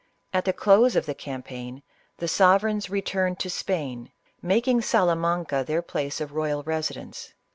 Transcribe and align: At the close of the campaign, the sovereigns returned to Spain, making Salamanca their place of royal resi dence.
At 0.33 0.45
the 0.45 0.51
close 0.53 0.95
of 0.95 1.05
the 1.05 1.13
campaign, 1.13 1.83
the 2.17 2.27
sovereigns 2.27 2.89
returned 2.89 3.37
to 3.41 3.51
Spain, 3.51 4.11
making 4.41 4.81
Salamanca 4.81 5.63
their 5.67 5.83
place 5.83 6.19
of 6.19 6.31
royal 6.33 6.63
resi 6.63 6.93
dence. 6.95 7.33